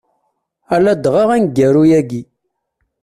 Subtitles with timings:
[0.73, 2.21] A ladɣa aneggaru-ayi.